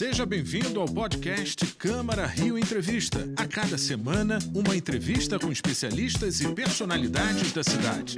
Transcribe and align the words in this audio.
Seja 0.00 0.24
bem-vindo 0.24 0.80
ao 0.80 0.86
podcast 0.86 1.66
Câmara 1.76 2.24
Rio 2.24 2.58
Entrevista. 2.58 3.28
A 3.36 3.46
cada 3.46 3.76
semana, 3.76 4.38
uma 4.54 4.74
entrevista 4.74 5.38
com 5.38 5.52
especialistas 5.52 6.40
e 6.40 6.48
personalidades 6.54 7.52
da 7.52 7.62
cidade. 7.62 8.16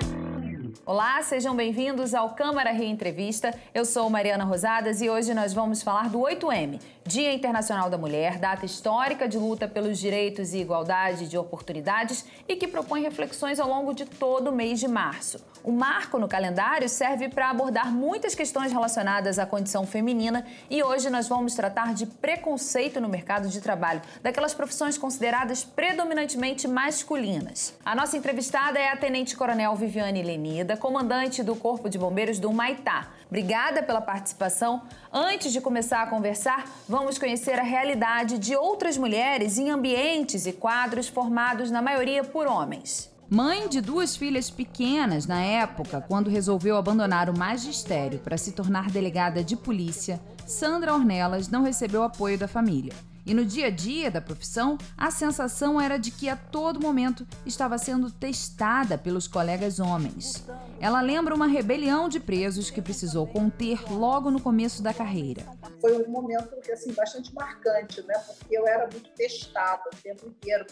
Olá, 0.84 1.22
sejam 1.22 1.54
bem-vindos 1.54 2.12
ao 2.12 2.30
Câmara 2.30 2.72
Rio 2.72 2.88
Entrevista. 2.88 3.54
Eu 3.72 3.84
sou 3.84 4.10
Mariana 4.10 4.42
Rosadas 4.42 5.00
e 5.00 5.08
hoje 5.08 5.32
nós 5.32 5.52
vamos 5.52 5.80
falar 5.80 6.08
do 6.08 6.18
8M, 6.18 6.80
Dia 7.06 7.32
Internacional 7.32 7.88
da 7.88 7.96
Mulher, 7.96 8.36
data 8.36 8.66
histórica 8.66 9.28
de 9.28 9.38
luta 9.38 9.68
pelos 9.68 9.96
direitos 9.96 10.52
e 10.52 10.58
igualdade 10.58 11.28
de 11.28 11.38
oportunidades 11.38 12.26
e 12.48 12.56
que 12.56 12.66
propõe 12.66 13.00
reflexões 13.00 13.60
ao 13.60 13.68
longo 13.68 13.94
de 13.94 14.04
todo 14.04 14.48
o 14.48 14.52
mês 14.52 14.80
de 14.80 14.88
março. 14.88 15.38
O 15.62 15.70
marco 15.70 16.18
no 16.18 16.26
calendário 16.26 16.88
serve 16.88 17.28
para 17.28 17.48
abordar 17.48 17.92
muitas 17.92 18.34
questões 18.34 18.72
relacionadas 18.72 19.38
à 19.38 19.46
condição 19.46 19.86
feminina 19.86 20.44
e 20.68 20.82
hoje 20.82 21.08
nós 21.08 21.28
vamos 21.28 21.54
tratar 21.54 21.94
de 21.94 22.06
preconceito 22.06 23.00
no 23.00 23.08
mercado 23.08 23.48
de 23.48 23.60
trabalho, 23.60 24.02
daquelas 24.20 24.52
profissões 24.52 24.98
consideradas 24.98 25.62
predominantemente 25.62 26.66
masculinas. 26.66 27.78
A 27.84 27.94
nossa 27.94 28.16
entrevistada 28.16 28.80
é 28.80 28.88
a 28.88 28.96
Tenente 28.96 29.36
Coronel 29.36 29.76
Viviane 29.76 30.24
Lenida 30.24 30.71
comandante 30.76 31.42
do 31.42 31.54
Corpo 31.56 31.88
de 31.88 31.98
Bombeiros 31.98 32.38
do 32.38 32.52
Maitá. 32.52 33.08
Obrigada 33.26 33.82
pela 33.82 34.00
participação. 34.00 34.82
Antes 35.12 35.52
de 35.52 35.60
começar 35.60 36.02
a 36.02 36.06
conversar, 36.06 36.64
vamos 36.88 37.18
conhecer 37.18 37.58
a 37.58 37.62
realidade 37.62 38.38
de 38.38 38.54
outras 38.54 38.96
mulheres 38.96 39.58
em 39.58 39.70
ambientes 39.70 40.46
e 40.46 40.52
quadros 40.52 41.08
formados 41.08 41.70
na 41.70 41.80
maioria 41.80 42.22
por 42.22 42.46
homens. 42.46 43.10
Mãe 43.30 43.66
de 43.66 43.80
duas 43.80 44.14
filhas 44.14 44.50
pequenas 44.50 45.26
na 45.26 45.40
época, 45.40 46.04
quando 46.06 46.28
resolveu 46.28 46.76
abandonar 46.76 47.30
o 47.30 47.38
magistério 47.38 48.18
para 48.18 48.36
se 48.36 48.52
tornar 48.52 48.90
delegada 48.90 49.42
de 49.42 49.56
polícia, 49.56 50.20
Sandra 50.46 50.92
Ornelas 50.92 51.48
não 51.48 51.62
recebeu 51.62 52.02
apoio 52.02 52.36
da 52.36 52.46
família. 52.46 52.92
E 53.24 53.34
no 53.34 53.44
dia 53.44 53.66
a 53.66 53.70
dia 53.70 54.10
da 54.10 54.20
profissão, 54.20 54.76
a 54.96 55.10
sensação 55.10 55.80
era 55.80 55.96
de 55.96 56.10
que 56.10 56.28
a 56.28 56.36
todo 56.36 56.80
momento 56.80 57.26
estava 57.46 57.78
sendo 57.78 58.10
testada 58.10 58.98
pelos 58.98 59.28
colegas 59.28 59.78
homens. 59.78 60.44
Ela 60.80 61.00
lembra 61.00 61.34
uma 61.34 61.46
rebelião 61.46 62.08
de 62.08 62.18
presos 62.18 62.70
que 62.70 62.82
precisou 62.82 63.26
conter 63.26 63.80
logo 63.92 64.30
no 64.30 64.40
começo 64.40 64.82
da 64.82 64.92
carreira. 64.92 65.44
Foi 65.80 66.02
um 66.02 66.10
momento 66.10 66.52
assim 66.72 66.92
bastante 66.92 67.32
marcante, 67.34 68.02
né? 68.02 68.14
Porque 68.26 68.56
eu 68.56 68.66
era 68.66 68.88
muito 68.90 69.10
testada 69.10 69.82
o 69.92 69.96
tempo 69.96 70.26
inteiro 70.26 70.66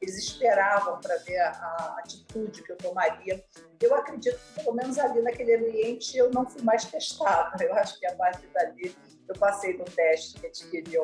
eles 0.00 0.18
esperavam 0.18 1.00
para 1.00 1.16
ver 1.18 1.38
a, 1.38 1.96
atitude 1.98 2.62
que 2.62 2.72
eu 2.72 2.76
tomaria. 2.76 3.44
Eu 3.80 3.94
acredito 3.94 4.38
que 4.38 4.62
pelo 4.62 4.76
menos 4.76 4.98
ali 4.98 5.20
naquele 5.22 5.56
ambiente 5.56 6.16
eu 6.16 6.30
não 6.30 6.46
fui 6.46 6.62
mais 6.62 6.84
testada. 6.84 7.62
Eu 7.64 7.74
acho 7.74 7.98
que 7.98 8.06
a 8.06 8.14
partir 8.14 8.46
dali 8.48 8.94
eu 9.28 9.34
passei 9.38 9.76
no 9.76 9.84
teste 9.84 10.38
que 10.40 10.46
eles 10.46 10.94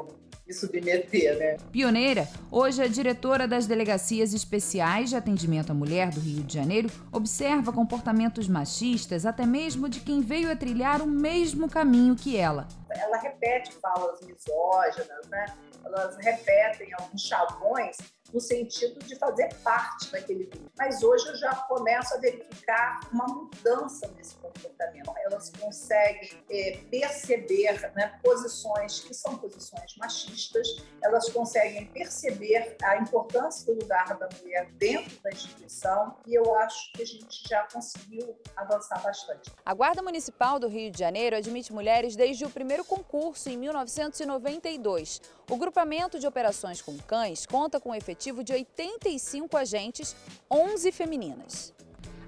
me 0.46 0.52
submeter, 0.52 1.38
né? 1.38 1.56
Pioneira, 1.70 2.28
hoje 2.50 2.82
a 2.82 2.88
diretora 2.88 3.46
das 3.46 3.66
delegacias 3.66 4.34
especiais 4.34 5.10
de 5.10 5.16
atendimento 5.16 5.70
à 5.70 5.74
mulher 5.74 6.10
do 6.10 6.20
Rio 6.20 6.42
de 6.42 6.54
Janeiro 6.54 6.90
observa 7.12 7.72
comportamentos 7.72 8.48
machistas 8.48 9.24
até 9.24 9.46
mesmo 9.46 9.88
de 9.88 10.00
quem 10.00 10.20
veio 10.20 10.50
a 10.50 10.56
trilhar 10.56 11.00
o 11.00 11.06
mesmo 11.06 11.68
caminho 11.68 12.16
que 12.16 12.36
ela. 12.36 12.66
Ela 12.90 13.18
repete 13.18 13.72
falas 13.80 14.20
misóginas, 14.20 15.28
né? 15.28 15.46
Elas 15.84 16.16
repetem 16.18 16.92
alguns 16.98 17.22
chavões 17.22 17.96
no 18.32 18.40
sentido 18.40 18.98
de 19.04 19.16
fazer 19.16 19.54
parte 19.62 20.10
daquele 20.10 20.44
grupo. 20.44 20.70
Mas 20.78 21.02
hoje 21.02 21.26
eu 21.28 21.36
já 21.36 21.54
começo 21.54 22.14
a 22.14 22.18
verificar 22.18 23.00
uma 23.12 23.26
mudança 23.26 24.10
nesse 24.16 24.36
comportamento. 24.36 25.12
Elas 25.32 25.50
conseguem 25.58 26.30
é, 26.50 26.78
perceber 26.90 27.90
né, 27.96 28.18
posições 28.22 29.00
que 29.00 29.14
são 29.14 29.36
posições 29.38 29.96
machistas, 29.96 30.84
elas 31.02 31.28
conseguem 31.30 31.86
perceber 31.86 32.76
a 32.82 32.98
importância 32.98 33.64
do 33.66 33.80
lugar 33.80 34.16
da 34.18 34.28
mulher 34.38 34.70
dentro 34.72 35.18
da 35.22 35.30
instituição 35.30 36.16
e 36.26 36.34
eu 36.34 36.54
acho 36.56 36.92
que 36.92 37.02
a 37.02 37.06
gente 37.06 37.48
já 37.48 37.66
conseguiu 37.72 38.36
avançar 38.56 39.02
bastante. 39.02 39.50
A 39.64 39.74
Guarda 39.74 40.02
Municipal 40.02 40.58
do 40.58 40.68
Rio 40.68 40.90
de 40.90 40.98
Janeiro 40.98 41.36
admite 41.36 41.72
mulheres 41.72 42.14
desde 42.14 42.44
o 42.44 42.50
primeiro 42.50 42.84
concurso 42.84 43.48
em 43.48 43.56
1992. 43.56 45.20
O 45.50 45.56
grupamento 45.56 46.18
de 46.18 46.26
operações 46.26 46.80
com 46.82 46.96
cães 46.98 47.46
conta 47.46 47.80
com 47.80 47.90
um 47.90 47.94
efetivo 47.94 48.44
de 48.44 48.52
85 48.52 49.56
agentes, 49.56 50.14
11 50.50 50.92
femininas. 50.92 51.74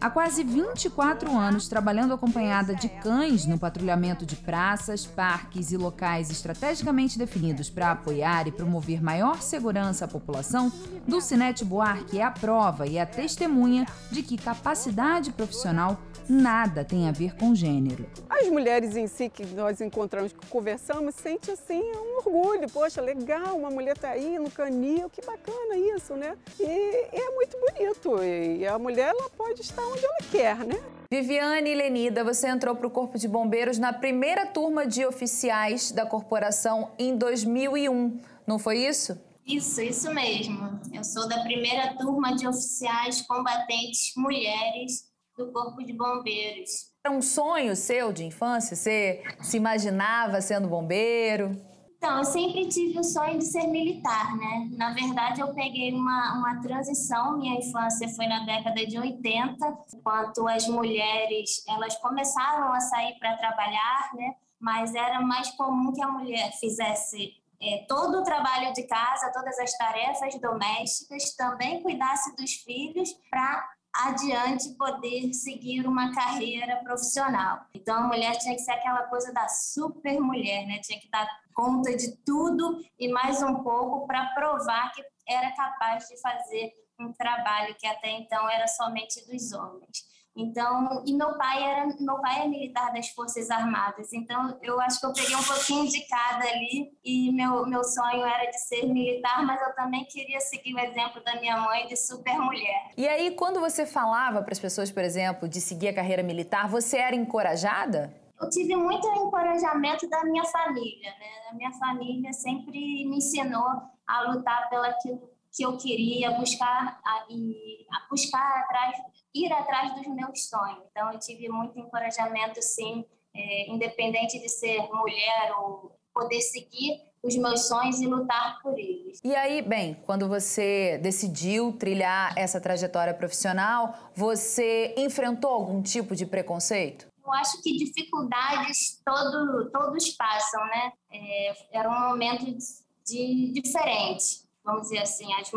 Há 0.00 0.10
quase 0.10 0.44
24 0.44 1.36
anos 1.36 1.68
trabalhando 1.68 2.12
acompanhada 2.12 2.74
de 2.74 2.88
cães 2.88 3.46
no 3.46 3.58
patrulhamento 3.58 4.26
de 4.26 4.36
praças, 4.36 5.06
parques 5.06 5.72
e 5.72 5.76
locais 5.76 6.30
estrategicamente 6.30 7.18
definidos 7.18 7.70
para 7.70 7.90
apoiar 7.90 8.46
e 8.46 8.52
promover 8.52 9.02
maior 9.02 9.40
segurança 9.40 10.04
à 10.04 10.08
população, 10.08 10.70
Dulcinete 11.06 11.64
Buarque 11.64 12.18
é 12.18 12.22
a 12.22 12.30
prova 12.30 12.86
e 12.86 12.98
a 12.98 13.06
testemunha 13.06 13.86
de 14.10 14.22
que 14.22 14.36
capacidade 14.36 15.32
profissional 15.32 16.00
nada 16.28 16.84
tem 16.84 17.08
a 17.08 17.12
ver 17.12 17.34
com 17.36 17.54
gênero. 17.54 18.06
As 18.34 18.48
mulheres 18.48 18.96
em 18.96 19.06
si 19.06 19.28
que 19.28 19.46
nós 19.46 19.80
encontramos, 19.80 20.32
que 20.32 20.46
conversamos, 20.48 21.14
sente 21.14 21.52
assim 21.52 21.80
um 21.80 22.16
orgulho. 22.16 22.68
Poxa, 22.68 23.00
legal, 23.00 23.56
uma 23.56 23.70
mulher 23.70 23.96
tá 23.96 24.10
aí 24.10 24.38
no 24.40 24.50
canil, 24.50 25.08
que 25.08 25.24
bacana 25.24 25.76
isso, 25.76 26.14
né? 26.16 26.36
E, 26.58 26.64
e 26.64 27.16
é 27.16 27.30
muito 27.30 27.56
bonito. 27.60 28.24
E 28.24 28.66
a 28.66 28.76
mulher 28.76 29.10
ela 29.10 29.30
pode 29.30 29.60
estar 29.60 29.86
onde 29.86 30.04
ela 30.04 30.18
quer, 30.32 30.56
né? 30.64 30.82
Viviane 31.08 31.76
Lenida, 31.76 32.24
você 32.24 32.48
entrou 32.48 32.74
para 32.74 32.88
o 32.88 32.90
Corpo 32.90 33.16
de 33.16 33.28
Bombeiros 33.28 33.78
na 33.78 33.92
primeira 33.92 34.46
turma 34.46 34.84
de 34.84 35.06
oficiais 35.06 35.92
da 35.92 36.04
corporação 36.04 36.90
em 36.98 37.16
2001, 37.16 38.20
não 38.44 38.58
foi 38.58 38.78
isso? 38.78 39.16
Isso, 39.46 39.80
isso 39.80 40.12
mesmo. 40.12 40.80
Eu 40.92 41.04
sou 41.04 41.28
da 41.28 41.40
primeira 41.42 41.94
turma 41.98 42.34
de 42.34 42.48
oficiais 42.48 43.22
combatentes 43.22 44.12
mulheres 44.16 45.13
do 45.36 45.52
Corpo 45.52 45.82
de 45.84 45.92
Bombeiros. 45.92 46.92
Era 47.04 47.14
um 47.14 47.22
sonho 47.22 47.74
seu 47.76 48.12
de 48.12 48.24
infância? 48.24 48.76
Você 48.76 49.22
se 49.42 49.56
imaginava 49.56 50.40
sendo 50.40 50.68
bombeiro? 50.68 51.50
Então, 51.96 52.18
eu 52.18 52.24
sempre 52.24 52.68
tive 52.68 52.98
o 52.98 53.02
sonho 53.02 53.38
de 53.38 53.46
ser 53.46 53.66
militar, 53.66 54.36
né? 54.36 54.68
Na 54.72 54.92
verdade, 54.92 55.40
eu 55.40 55.54
peguei 55.54 55.90
uma, 55.92 56.34
uma 56.34 56.60
transição. 56.60 57.38
Minha 57.38 57.58
infância 57.58 58.06
foi 58.10 58.26
na 58.26 58.44
década 58.44 58.86
de 58.86 58.98
80, 58.98 59.56
enquanto 59.94 60.46
as 60.46 60.68
mulheres 60.68 61.64
elas 61.66 61.96
começaram 61.96 62.72
a 62.74 62.80
sair 62.80 63.18
para 63.18 63.36
trabalhar, 63.38 64.10
né? 64.14 64.34
Mas 64.60 64.94
era 64.94 65.20
mais 65.22 65.50
comum 65.52 65.92
que 65.92 66.02
a 66.02 66.08
mulher 66.08 66.52
fizesse 66.60 67.32
é, 67.62 67.86
todo 67.88 68.20
o 68.20 68.22
trabalho 68.22 68.72
de 68.74 68.82
casa, 68.82 69.32
todas 69.32 69.58
as 69.58 69.72
tarefas 69.72 70.38
domésticas, 70.38 71.34
também 71.34 71.82
cuidasse 71.82 72.36
dos 72.36 72.52
filhos 72.52 73.14
para 73.30 73.66
adiante 73.94 74.74
poder 74.76 75.32
seguir 75.32 75.86
uma 75.86 76.12
carreira 76.12 76.76
profissional. 76.82 77.64
Então 77.72 77.96
a 77.96 78.06
mulher 78.08 78.36
tinha 78.38 78.54
que 78.54 78.62
ser 78.62 78.72
aquela 78.72 79.04
coisa 79.04 79.32
da 79.32 79.48
super 79.48 80.20
mulher, 80.20 80.66
né? 80.66 80.80
Tinha 80.80 81.00
que 81.00 81.08
dar 81.08 81.28
conta 81.54 81.96
de 81.96 82.16
tudo 82.24 82.80
e 82.98 83.08
mais 83.08 83.42
um 83.42 83.62
pouco 83.62 84.06
para 84.06 84.26
provar 84.34 84.92
que 84.92 85.02
era 85.28 85.52
capaz 85.52 86.08
de 86.08 86.20
fazer 86.20 86.72
um 86.98 87.12
trabalho 87.12 87.74
que 87.76 87.86
até 87.86 88.10
então 88.10 88.48
era 88.50 88.66
somente 88.66 89.24
dos 89.30 89.52
homens. 89.52 90.13
Então, 90.36 91.04
e 91.06 91.14
meu 91.14 91.38
pai 91.38 91.62
era, 91.62 91.86
meu 92.00 92.20
pai 92.20 92.42
é 92.42 92.48
militar 92.48 92.92
das 92.92 93.08
Forças 93.10 93.50
Armadas, 93.50 94.12
então 94.12 94.58
eu 94.62 94.80
acho 94.80 94.98
que 94.98 95.06
eu 95.06 95.12
peguei 95.12 95.36
um 95.36 95.42
pouquinho 95.44 95.88
de 95.88 96.00
cada 96.08 96.44
ali 96.44 96.92
e 97.04 97.30
meu, 97.32 97.64
meu 97.66 97.84
sonho 97.84 98.24
era 98.24 98.50
de 98.50 98.58
ser 98.58 98.84
militar, 98.86 99.46
mas 99.46 99.60
eu 99.62 99.72
também 99.76 100.04
queria 100.06 100.40
seguir 100.40 100.74
o 100.74 100.78
exemplo 100.80 101.22
da 101.22 101.40
minha 101.40 101.56
mãe 101.58 101.86
de 101.86 101.96
super 101.96 102.36
mulher. 102.36 102.90
E 102.96 103.06
aí, 103.06 103.30
quando 103.36 103.60
você 103.60 103.86
falava 103.86 104.42
para 104.42 104.52
as 104.52 104.58
pessoas, 104.58 104.90
por 104.90 105.04
exemplo, 105.04 105.48
de 105.48 105.60
seguir 105.60 105.88
a 105.88 105.94
carreira 105.94 106.22
militar, 106.22 106.68
você 106.68 106.96
era 106.96 107.14
encorajada? 107.14 108.12
Eu 108.40 108.50
tive 108.50 108.74
muito 108.74 109.06
encorajamento 109.06 110.08
da 110.08 110.24
minha 110.24 110.44
família, 110.44 111.10
né? 111.12 111.50
A 111.50 111.54
minha 111.54 111.72
família 111.72 112.32
sempre 112.32 113.06
me 113.06 113.18
ensinou 113.18 113.68
a 114.04 114.22
lutar 114.22 114.68
pelaquilo 114.68 115.30
que 115.54 115.62
eu 115.64 115.76
queria, 115.76 116.32
buscar 116.32 117.00
a, 117.04 117.24
e 117.30 117.86
a 117.92 118.08
buscar 118.10 118.60
atrás 118.60 118.96
ir 119.34 119.52
atrás 119.52 119.94
dos 119.94 120.06
meus 120.06 120.46
sonhos. 120.46 120.84
Então, 120.90 121.12
eu 121.12 121.18
tive 121.18 121.48
muito 121.48 121.78
encorajamento, 121.78 122.62
sim, 122.62 123.04
é, 123.34 123.70
independente 123.70 124.38
de 124.38 124.48
ser 124.48 124.88
mulher 124.92 125.52
ou 125.58 125.92
poder 126.14 126.40
seguir 126.40 127.02
os 127.22 127.36
meus 127.36 127.66
sonhos 127.66 128.00
e 128.00 128.06
lutar 128.06 128.60
por 128.62 128.78
eles. 128.78 129.18
E 129.24 129.34
aí, 129.34 129.62
bem, 129.62 129.94
quando 130.06 130.28
você 130.28 130.98
decidiu 130.98 131.72
trilhar 131.72 132.34
essa 132.36 132.60
trajetória 132.60 133.14
profissional, 133.14 133.94
você 134.14 134.94
enfrentou 134.96 135.50
algum 135.50 135.82
tipo 135.82 136.14
de 136.14 136.26
preconceito? 136.26 137.06
Eu 137.24 137.32
acho 137.32 137.62
que 137.62 137.72
dificuldades 137.78 139.00
todo, 139.04 139.70
todos 139.70 140.10
passam, 140.10 140.62
né? 140.66 140.92
É, 141.10 141.78
era 141.78 141.88
um 141.88 142.10
momento 142.10 142.44
de, 142.44 142.58
de 143.06 143.52
diferente 143.54 144.43
vamos 144.64 144.82
dizer 144.82 144.98
assim, 144.98 145.26
as, 145.34 145.50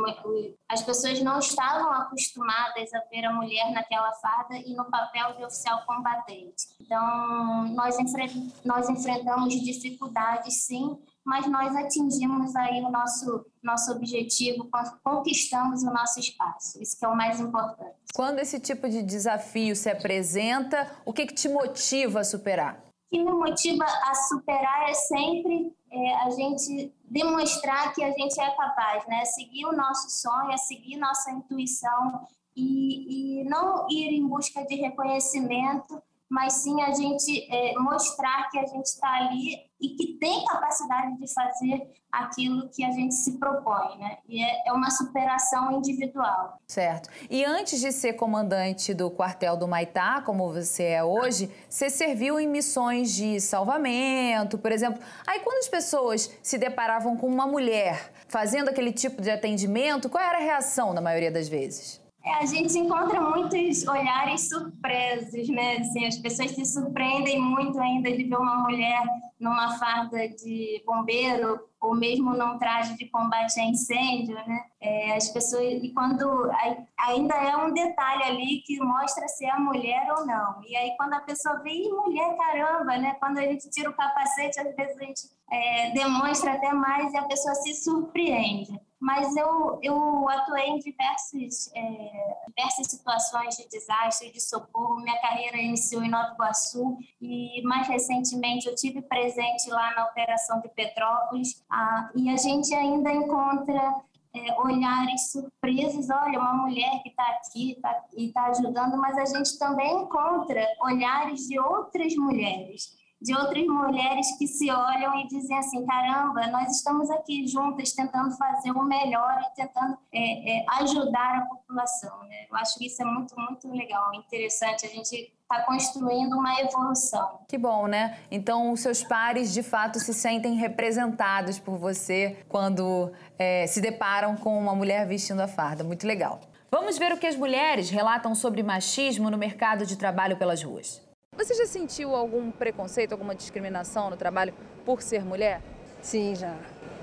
as 0.67 0.81
pessoas 0.81 1.21
não 1.21 1.39
estavam 1.39 1.91
acostumadas 1.93 2.93
a 2.93 2.99
ver 3.09 3.25
a 3.25 3.33
mulher 3.33 3.71
naquela 3.71 4.11
farda 4.13 4.57
e 4.57 4.75
no 4.75 4.85
papel 4.85 5.33
de 5.37 5.45
oficial 5.45 5.83
combatente. 5.85 6.67
Então, 6.81 7.67
nós, 7.69 7.97
enfre 7.97 8.51
nós 8.65 8.89
enfrentamos 8.89 9.53
dificuldades, 9.53 10.65
sim, 10.65 10.97
mas 11.25 11.45
nós 11.47 11.75
atingimos 11.75 12.55
aí 12.55 12.81
o 12.81 12.89
nosso, 12.89 13.45
nosso 13.63 13.91
objetivo, 13.91 14.69
conquistamos 15.03 15.83
o 15.83 15.87
nosso 15.87 16.19
espaço. 16.19 16.81
Isso 16.81 16.97
que 16.97 17.05
é 17.05 17.07
o 17.07 17.15
mais 17.15 17.39
importante. 17.39 17.95
Quando 18.13 18.39
esse 18.39 18.59
tipo 18.59 18.89
de 18.89 19.03
desafio 19.03 19.75
se 19.75 19.89
apresenta, 19.89 20.89
o 21.05 21.13
que, 21.13 21.25
que 21.25 21.33
te 21.33 21.49
motiva 21.49 22.21
a 22.21 22.23
superar? 22.23 22.86
Que 23.09 23.23
me 23.23 23.31
motiva 23.31 23.85
a 23.85 24.13
superar 24.15 24.89
é 24.89 24.93
sempre 24.93 25.73
é, 25.91 26.15
a 26.15 26.29
gente 26.29 26.93
demonstrar 27.05 27.93
que 27.93 28.03
a 28.03 28.11
gente 28.11 28.39
é 28.39 28.49
capaz, 28.51 29.07
né? 29.07 29.23
Seguir 29.25 29.65
o 29.65 29.75
nosso 29.75 30.09
sonho, 30.09 30.51
é 30.51 30.57
seguir 30.57 30.97
nossa 30.97 31.31
intuição 31.31 32.27
e, 32.55 33.41
e 33.41 33.43
não 33.45 33.87
ir 33.89 34.09
em 34.13 34.27
busca 34.27 34.65
de 34.65 34.75
reconhecimento, 34.75 36.01
mas 36.29 36.53
sim 36.53 36.81
a 36.81 36.91
gente 36.91 37.47
é, 37.51 37.73
mostrar 37.79 38.49
que 38.49 38.59
a 38.59 38.65
gente 38.65 38.85
está 38.85 39.09
ali 39.15 39.67
e 39.79 39.89
que 39.89 40.17
tem 40.19 40.43
capacidade 40.45 41.17
de 41.17 41.33
fazer 41.33 41.87
aquilo 42.11 42.69
que 42.69 42.83
a 42.83 42.91
gente 42.91 43.13
se 43.13 43.37
propõe, 43.37 43.97
né? 43.97 44.17
E 44.27 44.43
é, 44.43 44.67
é, 44.67 44.73
uma 44.73 44.89
superação 44.89 45.71
individual. 45.71 46.59
Certo. 46.67 47.09
E 47.29 47.45
antes 47.45 47.79
de 47.79 47.91
ser 47.91 48.13
comandante 48.13 48.93
do 48.93 49.11
quartel 49.11 49.55
do 49.55 49.67
Maitá, 49.67 50.21
como 50.21 50.51
você 50.51 50.83
é 50.83 51.03
hoje, 51.03 51.51
você 51.69 51.89
serviu 51.89 52.39
em 52.39 52.47
missões 52.47 53.13
de 53.13 53.39
salvamento, 53.39 54.57
por 54.57 54.71
exemplo. 54.71 55.01
Aí 55.25 55.39
quando 55.41 55.59
as 55.59 55.69
pessoas 55.69 56.31
se 56.41 56.57
deparavam 56.57 57.15
com 57.15 57.27
uma 57.27 57.45
mulher 57.45 58.11
fazendo 58.27 58.69
aquele 58.69 58.91
tipo 58.91 59.21
de 59.21 59.29
atendimento, 59.29 60.09
qual 60.09 60.23
era 60.23 60.37
a 60.37 60.41
reação 60.41 60.93
na 60.93 61.01
maioria 61.01 61.31
das 61.31 61.47
vezes? 61.47 62.06
É, 62.27 62.33
a 62.39 62.45
gente 62.45 62.77
encontra 62.77 63.21
muitos 63.21 63.87
olhares 63.87 64.49
surpresos, 64.49 65.47
né? 65.47 65.77
Assim, 65.77 66.05
as 66.05 66.17
pessoas 66.17 66.51
se 66.51 66.65
surpreendem 66.65 67.39
muito 67.39 67.79
ainda 67.79 68.11
de 68.11 68.25
ver 68.25 68.35
uma 68.35 68.63
mulher 68.63 69.01
numa 69.39 69.77
farda 69.77 70.27
de 70.27 70.83
bombeiro 70.85 71.57
ou 71.79 71.95
mesmo 71.95 72.33
num 72.33 72.57
traje 72.57 72.97
de 72.97 73.05
combate 73.05 73.57
a 73.61 73.63
incêndio, 73.63 74.35
né? 74.35 74.65
É, 74.81 75.15
as 75.15 75.29
pessoas 75.29 75.81
e 75.81 75.93
quando 75.93 76.51
ainda 76.99 77.35
é 77.35 77.55
um 77.55 77.71
detalhe 77.71 78.23
ali 78.23 78.61
que 78.65 78.77
mostra 78.83 79.25
se 79.29 79.45
é 79.45 79.57
mulher 79.57 80.05
ou 80.17 80.25
não. 80.25 80.61
E 80.67 80.75
aí 80.75 80.97
quando 80.97 81.13
a 81.13 81.21
pessoa 81.21 81.59
vê, 81.59 81.87
mulher, 81.89 82.35
caramba, 82.35 82.97
né? 82.97 83.15
Quando 83.21 83.37
a 83.37 83.43
gente 83.43 83.69
tira 83.69 83.89
o 83.89 83.95
capacete, 83.95 84.59
às 84.59 84.75
vezes 84.75 84.97
a 84.97 85.03
gente 85.05 85.21
é, 85.49 85.91
demonstra 85.91 86.55
até 86.55 86.73
mais 86.73 87.13
e 87.13 87.17
a 87.17 87.23
pessoa 87.23 87.55
se 87.55 87.73
surpreende 87.73 88.77
mas 88.99 89.35
eu, 89.35 89.79
eu 89.83 90.29
atuei 90.29 90.69
em 90.69 90.79
diversas, 90.79 91.71
é, 91.75 92.11
diversas 92.47 92.87
situações 92.87 93.55
de 93.55 93.67
desastre, 93.69 94.31
de 94.31 94.41
socorro. 94.41 94.97
Minha 94.97 95.19
carreira 95.21 95.57
iniciou 95.57 96.03
em 96.03 96.09
Nova 96.09 96.33
Iguaçu 96.33 96.97
e, 97.21 97.61
mais 97.63 97.87
recentemente, 97.87 98.67
eu 98.67 98.75
tive 98.75 99.01
presente 99.03 99.69
lá 99.69 99.93
na 99.95 100.05
Operação 100.05 100.59
de 100.61 100.69
Petrópolis. 100.69 101.63
Ah, 101.69 102.09
e 102.15 102.29
a 102.29 102.37
gente 102.37 102.73
ainda 102.73 103.11
encontra 103.11 103.95
é, 104.35 104.59
olhares 104.59 105.31
surpresos. 105.31 106.09
Olha, 106.09 106.39
uma 106.39 106.53
mulher 106.53 107.01
que 107.03 107.09
está 107.09 107.23
aqui 107.23 107.77
tá, 107.79 108.03
e 108.15 108.27
está 108.27 108.47
ajudando, 108.47 108.97
mas 108.97 109.15
a 109.17 109.25
gente 109.25 109.59
também 109.59 110.03
encontra 110.03 110.65
olhares 110.81 111.47
de 111.47 111.59
outras 111.59 112.15
mulheres 112.15 112.97
de 113.21 113.35
outras 113.35 113.65
mulheres 113.65 114.37
que 114.37 114.47
se 114.47 114.71
olham 114.71 115.19
e 115.19 115.27
dizem 115.27 115.57
assim: 115.57 115.85
caramba, 115.85 116.47
nós 116.47 116.71
estamos 116.71 117.09
aqui 117.09 117.47
juntas 117.47 117.91
tentando 117.93 118.35
fazer 118.37 118.71
o 118.71 118.83
melhor 118.83 119.41
e 119.41 119.55
tentando 119.55 119.97
é, 120.13 120.59
é, 120.59 120.65
ajudar 120.81 121.37
a 121.37 121.45
população. 121.45 122.19
Né? 122.23 122.45
Eu 122.49 122.55
acho 122.57 122.77
que 122.77 122.85
isso 122.85 123.01
é 123.01 123.05
muito, 123.05 123.35
muito 123.39 123.67
legal, 123.69 124.13
interessante. 124.13 124.85
A 124.85 124.89
gente 124.89 125.33
está 125.41 125.63
construindo 125.63 126.33
uma 126.33 126.59
evolução. 126.59 127.39
Que 127.47 127.57
bom, 127.57 127.87
né? 127.87 128.19
Então, 128.29 128.71
os 128.71 128.81
seus 128.81 129.03
pares 129.03 129.53
de 129.53 129.63
fato 129.63 129.99
se 129.99 130.13
sentem 130.13 130.55
representados 130.55 131.57
por 131.57 131.77
você 131.77 132.37
quando 132.49 133.11
é, 133.39 133.65
se 133.65 133.81
deparam 133.81 134.35
com 134.35 134.57
uma 134.57 134.75
mulher 134.75 135.07
vestindo 135.07 135.39
a 135.39 135.47
farda. 135.47 135.83
Muito 135.83 136.05
legal. 136.05 136.41
Vamos 136.69 136.97
ver 136.97 137.13
o 137.13 137.17
que 137.17 137.25
as 137.25 137.35
mulheres 137.35 137.89
relatam 137.89 138.35
sobre 138.35 138.61
machismo 138.61 139.31
no 139.31 139.37
mercado 139.37 139.85
de 139.85 139.95
trabalho 139.95 140.35
pelas 140.35 140.61
ruas. 140.61 141.06
Você 141.37 141.53
já 141.53 141.67
sentiu 141.67 142.15
algum 142.15 142.49
preconceito, 142.49 143.11
alguma 143.11 143.35
discriminação 143.35 144.09
no 144.09 144.17
trabalho 144.17 144.55
por 144.83 145.03
ser 145.03 145.23
mulher? 145.23 145.61
Sim, 146.01 146.35
já. 146.35 146.55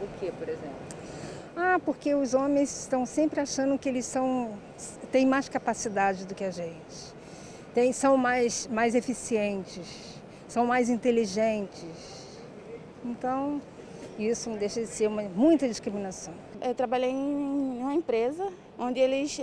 O 0.02 0.08
que, 0.18 0.32
por 0.32 0.48
exemplo? 0.48 0.74
Ah, 1.56 1.80
porque 1.84 2.16
os 2.16 2.34
homens 2.34 2.80
estão 2.80 3.06
sempre 3.06 3.40
achando 3.40 3.78
que 3.78 3.88
eles 3.88 4.04
são 4.04 4.58
têm 5.12 5.24
mais 5.24 5.48
capacidade 5.48 6.26
do 6.26 6.34
que 6.34 6.42
a 6.42 6.50
gente. 6.50 7.14
Tem, 7.72 7.92
são 7.92 8.16
mais, 8.16 8.66
mais 8.66 8.96
eficientes, 8.96 10.18
são 10.48 10.66
mais 10.66 10.90
inteligentes. 10.90 12.40
Então, 13.04 13.62
isso 14.18 14.50
me 14.50 14.58
deixa 14.58 14.80
de 14.80 14.88
ser 14.88 15.06
uma, 15.06 15.22
muita 15.22 15.68
discriminação. 15.68 16.34
Eu 16.60 16.74
trabalhei 16.74 17.10
em 17.10 17.78
uma 17.78 17.94
empresa 17.94 18.52
onde 18.76 18.98
eles, 18.98 19.38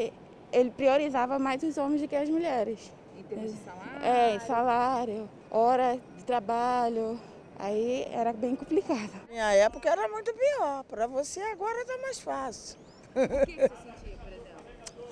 ele 0.52 0.70
priorizava 0.70 1.40
mais 1.40 1.64
os 1.64 1.78
homens 1.78 2.02
do 2.02 2.10
que 2.10 2.16
as 2.16 2.28
mulheres. 2.28 2.92
Em 3.18 3.24
termos 3.24 3.52
de 3.54 3.58
salário? 3.64 4.04
É, 4.04 4.40
salário, 4.40 5.30
hora 5.50 6.00
de 6.18 6.24
trabalho. 6.24 7.20
Aí 7.60 8.08
era 8.12 8.34
bem 8.34 8.56
complicado. 8.56 9.12
Minha 9.30 9.54
época 9.54 9.90
era 9.90 10.08
muito 10.08 10.34
pior. 10.34 10.84
Para 10.86 11.06
você 11.06 11.40
agora 11.42 11.82
está 11.82 11.98
mais 12.00 12.20
fácil. 12.20 12.78
O 13.16 13.46
que 13.46 13.54
você 13.54 13.70
sentia, 13.70 14.18
por 14.18 14.32
exemplo? 14.34 14.62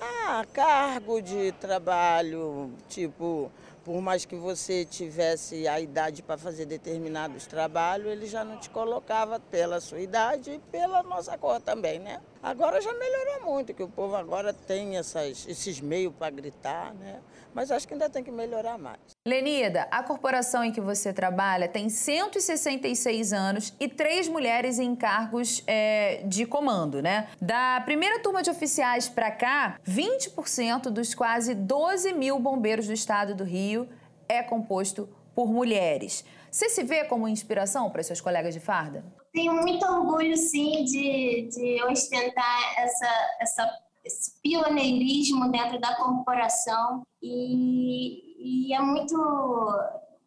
Ah, 0.02 0.46
cargo 0.54 1.20
de 1.20 1.52
trabalho, 1.52 2.72
tipo, 2.88 3.52
por 3.90 4.00
mais 4.00 4.24
que 4.24 4.36
você 4.36 4.84
tivesse 4.84 5.66
a 5.66 5.80
idade 5.80 6.22
para 6.22 6.38
fazer 6.38 6.64
determinados 6.64 7.44
trabalhos, 7.44 8.06
ele 8.06 8.26
já 8.26 8.44
não 8.44 8.56
te 8.56 8.70
colocava 8.70 9.40
pela 9.40 9.80
sua 9.80 9.98
idade 9.98 10.52
e 10.52 10.58
pela 10.70 11.02
nossa 11.02 11.36
cor 11.36 11.60
também, 11.60 11.98
né? 11.98 12.20
Agora 12.40 12.80
já 12.80 12.92
melhorou 12.94 13.52
muito, 13.52 13.74
que 13.74 13.82
o 13.82 13.88
povo 13.88 14.14
agora 14.14 14.52
tem 14.52 14.96
essas, 14.96 15.44
esses 15.48 15.80
meios 15.80 16.14
para 16.16 16.30
gritar, 16.30 16.94
né? 16.94 17.20
mas 17.52 17.70
acho 17.70 17.86
que 17.86 17.94
ainda 17.94 18.08
tem 18.08 18.22
que 18.22 18.30
melhorar 18.30 18.78
mais. 18.78 19.00
Lenida, 19.26 19.86
a 19.90 20.02
corporação 20.02 20.64
em 20.64 20.72
que 20.72 20.80
você 20.80 21.12
trabalha 21.12 21.68
tem 21.68 21.90
166 21.90 23.34
anos 23.34 23.74
e 23.78 23.86
três 23.86 24.26
mulheres 24.26 24.78
em 24.78 24.96
cargos 24.96 25.62
é, 25.66 26.22
de 26.24 26.46
comando, 26.46 27.02
né? 27.02 27.28
Da 27.38 27.82
primeira 27.84 28.18
turma 28.20 28.42
de 28.42 28.48
oficiais 28.48 29.10
para 29.10 29.30
cá, 29.30 29.78
20% 29.86 30.84
dos 30.84 31.14
quase 31.14 31.54
12 31.54 32.14
mil 32.14 32.38
bombeiros 32.38 32.86
do 32.86 32.94
estado 32.94 33.34
do 33.34 33.44
Rio 33.44 33.86
é 34.26 34.42
composto 34.42 35.06
por 35.34 35.52
mulheres. 35.52 36.24
Você 36.50 36.70
se 36.70 36.82
vê 36.82 37.04
como 37.04 37.28
inspiração 37.28 37.90
para 37.90 38.02
seus 38.02 38.22
colegas 38.22 38.54
de 38.54 38.60
farda? 38.60 39.04
Tenho 39.34 39.52
muito 39.52 39.84
orgulho, 39.84 40.34
sim, 40.34 40.82
de, 40.84 41.46
de 41.52 41.84
ostentar 41.84 42.74
essa, 42.78 43.36
essa 43.38 43.70
esse 44.04 44.40
pioneirismo 44.42 45.50
dentro 45.50 45.78
da 45.78 45.94
corporação 45.96 47.02
e, 47.22 48.29
e, 48.40 48.74
é 48.74 48.80
muito 48.80 49.16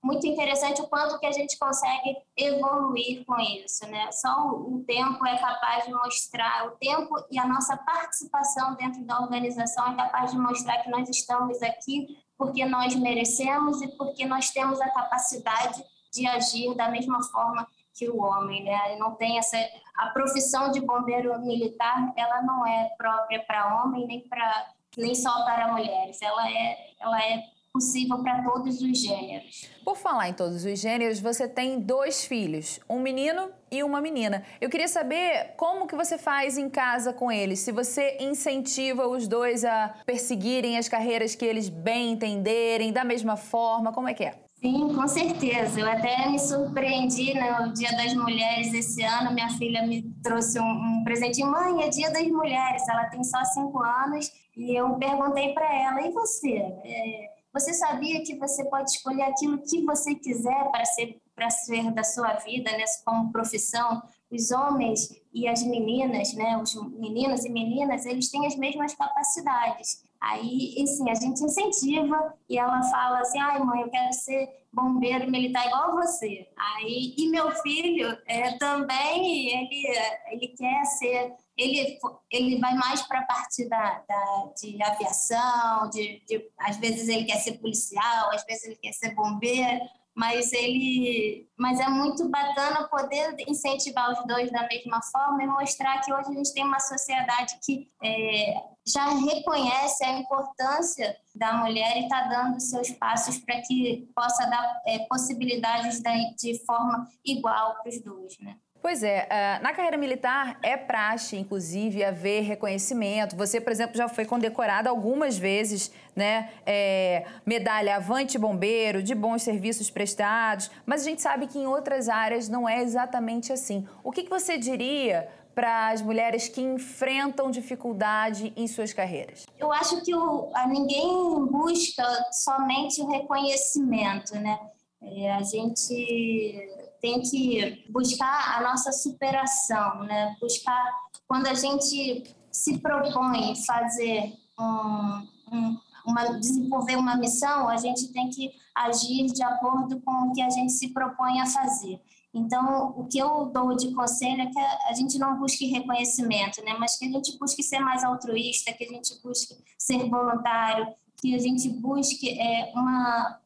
muito 0.04 0.28
interessante 0.28 0.82
o 0.82 0.88
quanto 0.88 1.18
que 1.18 1.26
a 1.26 1.32
gente 1.32 1.58
consegue 1.58 2.18
evoluir 2.36 3.24
com 3.26 3.40
isso, 3.40 3.88
né? 3.88 4.12
Só 4.12 4.50
o 4.50 4.84
tempo 4.86 5.26
é 5.26 5.38
capaz 5.38 5.86
de 5.86 5.94
mostrar, 5.94 6.68
o 6.68 6.72
tempo 6.72 7.16
e 7.32 7.40
a 7.40 7.48
nossa 7.48 7.78
participação 7.78 8.76
dentro 8.76 9.02
da 9.06 9.22
organização 9.22 9.94
é 9.94 9.96
capaz 9.96 10.32
de 10.32 10.38
mostrar 10.38 10.80
que 10.80 10.90
nós 10.90 11.08
estamos 11.08 11.64
aqui 11.64 12.18
porque 12.38 12.66
nós 12.66 12.94
merecemos 12.96 13.82
e 13.82 13.88
porque 13.96 14.26
nós 14.26 14.50
temos 14.50 14.82
a 14.82 14.90
capacidade 14.90 15.82
de 16.12 16.28
agir 16.28 16.76
da 16.76 16.90
mesma 16.90 17.24
forma 17.24 17.66
que 17.94 18.10
o 18.10 18.22
homem, 18.22 18.64
né? 18.64 18.98
Não 18.98 19.16
tem 19.16 19.38
essa 19.38 19.58
a 19.96 20.08
profissão 20.08 20.70
de 20.70 20.82
bombeiro 20.82 21.40
militar, 21.40 22.12
ela 22.18 22.42
não 22.42 22.68
é 22.68 22.90
própria 22.98 23.42
para 23.46 23.84
homem 23.84 24.06
nem 24.06 24.28
para 24.28 24.74
nem 24.98 25.16
só 25.16 25.46
para 25.46 25.72
mulheres. 25.72 26.22
Ela 26.22 26.50
é 26.50 26.94
ela 27.00 27.24
é 27.24 27.53
possível 27.74 28.20
para 28.20 28.44
todos 28.44 28.80
os 28.80 28.98
gêneros. 29.00 29.68
Por 29.84 29.98
falar 29.98 30.30
em 30.30 30.34
todos 30.34 30.64
os 30.64 30.80
gêneros, 30.80 31.20
você 31.20 31.48
tem 31.48 31.80
dois 31.80 32.24
filhos, 32.24 32.80
um 32.88 33.00
menino 33.00 33.50
e 33.72 33.82
uma 33.84 34.00
menina. 34.00 34.44
Eu 34.62 34.70
queria 34.70 34.88
saber 34.88 35.56
como 35.58 35.88
que 35.88 35.96
você 35.96 36.18
faz 36.18 36.56
em 36.56 36.70
casa 36.70 37.12
com 37.12 37.32
eles, 37.32 37.60
se 37.60 37.72
você 37.72 38.18
incentiva 38.20 39.08
os 39.08 39.28
dois 39.28 39.66
a 39.66 39.96
perseguirem 40.06 40.78
as 40.78 40.88
carreiras 40.88 41.34
que 41.34 41.44
eles 41.44 41.68
bem 41.68 42.12
entenderem, 42.12 42.94
da 42.94 43.04
mesma 43.04 43.36
forma, 43.36 43.92
como 43.92 44.08
é 44.08 44.14
que 44.14 44.26
é? 44.26 44.36
Sim, 44.64 44.94
com 44.96 45.08
certeza. 45.08 45.82
Eu 45.82 45.92
até 45.92 46.30
me 46.30 46.40
surpreendi 46.40 47.34
no 47.34 47.74
Dia 47.74 47.92
das 47.98 48.14
Mulheres 48.14 48.74
esse 48.74 49.04
ano. 49.04 49.34
Minha 49.34 49.50
filha 49.50 49.86
me 49.86 50.04
trouxe 50.24 50.58
um, 50.58 50.64
um 50.64 51.04
presentinho. 51.04 51.52
Mãe, 51.52 51.84
é 51.84 51.90
Dia 51.90 52.10
das 52.10 52.26
Mulheres. 52.30 52.88
Ela 52.88 53.10
tem 53.10 53.22
só 53.26 53.44
cinco 53.44 53.84
anos. 53.84 54.32
E 54.56 54.74
eu 54.74 54.94
perguntei 54.96 55.54
para 55.54 55.66
ela: 55.66 56.08
e 56.08 56.14
você? 56.14 56.60
É, 56.86 57.43
você 57.54 57.74
sabia 57.74 58.24
que 58.24 58.36
você 58.38 58.66
pode 58.66 58.90
escolher 58.92 59.24
aquilo 59.24 59.62
que 59.62 59.86
você 59.86 60.16
quiser 60.16 60.72
para 60.72 60.86
ser, 60.86 61.22
para 61.36 61.50
ser 61.50 61.92
da 61.92 62.04
sua 62.04 62.34
vida, 62.34 62.72
né, 62.72 62.84
como 63.06 63.32
profissão? 63.32 64.02
os 64.34 64.52
homens 64.52 65.10
e 65.34 65.48
as 65.48 65.64
meninas, 65.64 66.34
né, 66.34 66.58
os 66.58 66.74
meninos 66.94 67.46
e 67.46 67.50
meninas, 67.50 68.06
eles 68.06 68.30
têm 68.30 68.46
as 68.46 68.56
mesmas 68.56 68.96
capacidades. 68.96 70.04
Aí, 70.20 70.76
assim, 70.82 71.10
a 71.10 71.16
gente 71.16 71.44
incentiva 71.44 72.34
e 72.50 72.58
ela 72.58 72.82
fala 72.84 73.20
assim, 73.20 73.40
ai 73.40 73.60
mãe, 73.60 73.82
eu 73.82 73.90
quero 73.90 74.14
ser 74.14 74.50
bombeiro 74.72 75.30
militar 75.30 75.68
igual 75.68 75.96
você. 75.96 76.48
Aí, 76.58 77.14
e 77.18 77.30
meu 77.30 77.52
filho 77.52 78.18
é, 78.26 78.58
também, 78.58 79.50
ele, 79.50 79.86
ele 80.32 80.48
quer 80.50 80.86
ser, 80.86 81.34
ele, 81.58 82.00
ele 82.32 82.60
vai 82.60 82.74
mais 82.76 83.02
para 83.04 83.20
a 83.20 83.26
parte 83.26 83.68
da, 83.70 84.04
da, 84.08 84.52
de 84.60 84.82
aviação, 84.82 85.90
de, 85.90 86.24
de, 86.28 86.50
às 86.60 86.78
vezes 86.78 87.08
ele 87.08 87.26
quer 87.26 87.38
ser 87.38 87.60
policial, 87.60 88.32
às 88.32 88.44
vezes 88.44 88.66
ele 88.66 88.76
quer 88.76 88.94
ser 88.94 89.14
bombeiro, 89.14 89.82
mas 90.16 90.52
ele 90.54 91.48
mas 91.58 91.80
é 91.80 91.88
muito 91.88 92.30
bacana 92.30 92.88
poder 92.88 93.36
incentivar 93.48 94.12
os 94.12 94.26
dois 94.28 94.52
da 94.52 94.68
mesma 94.68 95.02
forma 95.02 95.44
e 95.44 95.48
mostrar 95.48 96.02
que 96.02 96.14
hoje 96.14 96.30
a 96.30 96.34
gente 96.34 96.54
tem 96.54 96.64
uma 96.64 96.80
sociedade 96.80 97.58
que 97.64 97.88
é, 98.04 98.62
já 98.86 99.08
reconhece 99.10 100.04
a 100.04 100.20
importância 100.20 101.16
da 101.34 101.54
mulher 101.54 101.98
e 101.98 102.04
está 102.04 102.28
dando 102.28 102.60
seus 102.60 102.92
passos 102.92 103.40
para 103.40 103.62
que 103.62 104.08
possa 104.16 104.46
dar 104.46 104.82
é, 104.86 105.00
possibilidades 105.08 106.00
de, 106.00 106.36
de 106.36 106.66
forma 106.66 107.08
igual 107.26 107.76
para 107.82 107.90
os 107.90 108.02
dois, 108.02 108.38
né? 108.40 108.58
Pois 108.84 109.02
é, 109.02 109.26
eh, 109.30 109.60
na 109.62 109.72
carreira 109.72 109.96
militar 109.96 110.60
é 110.62 110.76
praxe, 110.76 111.38
inclusive, 111.38 112.04
haver 112.04 112.42
reconhecimento. 112.42 113.34
Você, 113.38 113.62
por 113.62 113.72
exemplo, 113.72 113.96
já 113.96 114.10
foi 114.10 114.26
condecorada 114.26 114.90
algumas 114.90 115.38
vezes, 115.38 115.90
né? 116.14 116.50
É, 116.66 117.26
medalha 117.46 117.96
Avante 117.96 118.38
Bombeiro, 118.38 119.02
de 119.02 119.16
bons 119.16 119.42
serviços 119.42 119.90
prestados, 119.90 120.70
mas 120.86 121.00
a 121.00 121.06
gente 121.06 121.22
sabe 121.22 121.48
que 121.48 121.58
em 121.58 121.66
outras 121.66 122.10
áreas 122.10 122.50
não 122.50 122.68
é 122.68 122.82
exatamente 122.84 123.54
assim. 123.54 123.88
O 124.04 124.12
que, 124.12 124.24
que 124.24 124.30
você 124.30 124.58
diria 124.58 125.30
para 125.56 125.88
as 125.88 126.02
mulheres 126.02 126.50
que 126.50 126.60
enfrentam 126.60 127.50
dificuldade 127.50 128.52
em 128.54 128.68
suas 128.68 128.92
carreiras? 128.92 129.46
Eu 129.58 129.72
acho 129.72 130.04
que 130.04 130.14
o, 130.14 130.52
ninguém 130.68 131.46
busca 131.46 132.04
somente 132.34 133.02
o 133.02 133.08
reconhecimento, 133.08 134.36
né? 134.36 134.60
É, 135.02 135.32
a 135.32 135.42
gente 135.42 136.70
tem 137.04 137.22
que 137.22 137.84
buscar 137.90 138.58
a 138.58 138.64
nossa 138.64 138.94
superação, 138.94 140.04
né? 140.04 140.38
Buscar 140.40 140.82
quando 141.28 141.48
a 141.48 141.54
gente 141.54 142.34
se 142.50 142.80
propõe 142.80 143.54
fazer 143.66 144.34
um, 144.58 145.28
um, 145.52 145.78
uma, 146.06 146.40
desenvolver 146.40 146.96
uma 146.96 147.18
missão, 147.18 147.68
a 147.68 147.76
gente 147.76 148.08
tem 148.14 148.30
que 148.30 148.52
agir 148.74 149.26
de 149.26 149.44
acordo 149.44 150.00
com 150.00 150.30
o 150.30 150.34
que 150.34 150.42
a 150.42 150.50
gente 150.50 150.72
se 150.72 150.94
propõe 150.94 151.42
a 151.42 151.46
fazer. 151.46 152.00
Então, 152.34 152.94
o 152.98 153.06
que 153.06 153.18
eu 153.18 153.48
dou 153.48 153.76
de 153.76 153.94
conselho 153.94 154.42
é 154.42 154.46
que 154.46 154.60
a 154.60 154.94
gente 154.94 155.20
não 155.20 155.38
busque 155.38 155.66
reconhecimento, 155.66 156.64
né? 156.64 156.74
mas 156.80 156.96
que 156.96 157.06
a 157.06 157.12
gente 157.12 157.38
busque 157.38 157.62
ser 157.62 157.80
mais 157.80 158.02
altruísta, 158.04 158.72
que 158.72 158.86
a 158.86 158.88
gente 158.88 159.22
busque 159.22 159.56
ser 159.78 160.10
voluntário, 160.10 160.88
que 161.18 161.36
a 161.36 161.40
gente 161.40 161.68
busque 161.68 162.40
é, 162.40 162.72
uma, 162.74 163.40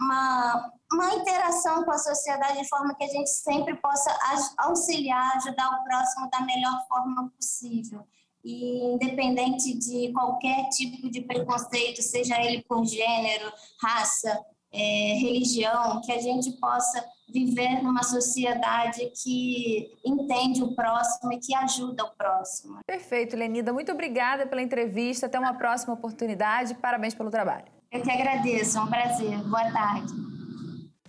uma 0.00 0.72
uma 0.92 1.14
interação 1.14 1.84
com 1.84 1.90
a 1.92 1.98
sociedade 1.98 2.58
de 2.58 2.68
forma 2.68 2.94
que 2.94 3.04
a 3.04 3.08
gente 3.08 3.30
sempre 3.30 3.76
possa 3.76 4.10
auxiliar, 4.58 5.36
ajudar 5.36 5.68
o 5.70 5.84
próximo 5.84 6.28
da 6.30 6.40
melhor 6.40 6.84
forma 6.88 7.30
possível. 7.36 8.04
E 8.42 8.94
independente 8.94 9.78
de 9.78 10.12
qualquer 10.12 10.68
tipo 10.70 11.08
de 11.10 11.20
preconceito, 11.20 12.02
seja 12.02 12.42
ele 12.42 12.62
por 12.62 12.84
gênero, 12.86 13.52
raça, 13.80 14.44
é, 14.72 15.14
religião, 15.20 16.00
que 16.00 16.10
a 16.10 16.20
gente 16.20 16.52
possa 16.52 17.04
viver 17.28 17.82
numa 17.82 18.02
sociedade 18.02 19.12
que 19.22 19.92
entende 20.04 20.62
o 20.62 20.74
próximo 20.74 21.32
e 21.32 21.38
que 21.38 21.54
ajuda 21.54 22.04
o 22.04 22.10
próximo. 22.16 22.78
Perfeito, 22.86 23.36
Lenida. 23.36 23.72
Muito 23.72 23.92
obrigada 23.92 24.46
pela 24.46 24.62
entrevista. 24.62 25.26
Até 25.26 25.38
uma 25.38 25.54
próxima 25.54 25.94
oportunidade. 25.94 26.74
Parabéns 26.74 27.14
pelo 27.14 27.30
trabalho. 27.30 27.79
Eu 27.92 28.02
que 28.02 28.10
agradeço. 28.10 28.78
É 28.78 28.80
um 28.80 28.86
prazer. 28.86 29.38
Boa 29.38 29.70
tarde. 29.72 30.12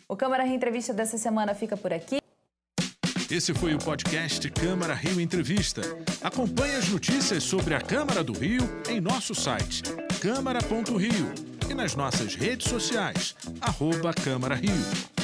O 0.08 0.16
Câmara 0.16 0.44
Rio 0.44 0.56
Entrevista 0.56 0.94
dessa 0.94 1.18
semana 1.18 1.54
fica 1.54 1.78
por 1.78 1.94
aqui. 1.94 2.20
Esse 3.30 3.54
foi 3.54 3.74
o 3.74 3.80
podcast 3.80 4.50
Câmara 4.52 4.94
Rio 4.94 5.22
Entrevista. 5.22 5.82
Acompanhe 6.22 6.76
as 6.76 6.90
notícias 6.90 7.44
sobre 7.44 7.74
a 7.74 7.80
Câmara 7.80 8.24
do 8.24 8.34
Rio 8.34 8.62
em 8.90 9.00
nosso 9.00 9.34
site 9.34 9.84
câmara.rio 10.22 11.34
e 11.68 11.74
nas 11.74 11.96
nossas 11.96 12.36
redes 12.36 12.70
sociais, 12.70 13.36
arroba 13.60 14.14
Câmara 14.14 14.54
Rio. 14.54 15.21